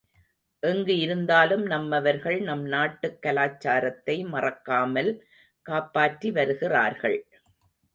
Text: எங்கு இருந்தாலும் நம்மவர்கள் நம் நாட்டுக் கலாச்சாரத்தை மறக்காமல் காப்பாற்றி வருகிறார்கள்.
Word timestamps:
எங்கு 0.63 0.97
இருந்தாலும் 0.97 1.65
நம்மவர்கள் 1.65 2.39
நம் 2.41 2.65
நாட்டுக் 2.65 3.21
கலாச்சாரத்தை 3.21 4.17
மறக்காமல் 4.25 5.13
காப்பாற்றி 5.65 6.31
வருகிறார்கள். 6.31 7.19